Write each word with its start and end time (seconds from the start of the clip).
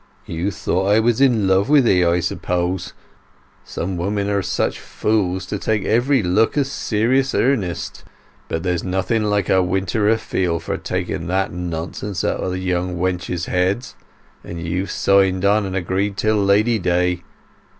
"You 0.25 0.49
thought 0.49 0.87
I 0.87 0.99
was 0.99 1.21
in 1.21 1.47
love 1.47 1.69
with 1.69 1.87
'ee 1.87 2.03
I 2.03 2.21
suppose? 2.21 2.93
Some 3.63 3.97
women 3.97 4.31
are 4.31 4.41
such 4.41 4.79
fools, 4.79 5.45
to 5.45 5.59
take 5.59 5.85
every 5.85 6.23
look 6.23 6.57
as 6.57 6.71
serious 6.71 7.35
earnest. 7.35 8.03
But 8.47 8.63
there's 8.63 8.83
nothing 8.83 9.23
like 9.25 9.47
a 9.47 9.61
winter 9.61 10.09
afield 10.09 10.63
for 10.63 10.77
taking 10.77 11.27
that 11.27 11.53
nonsense 11.53 12.23
out 12.25 12.39
o' 12.41 12.53
young 12.53 12.97
wenches' 12.97 13.45
heads; 13.45 13.93
and 14.43 14.59
you've 14.59 14.89
signed 14.89 15.45
and 15.45 15.75
agreed 15.75 16.17
till 16.17 16.37
Lady 16.43 16.79
Day. 16.79 17.21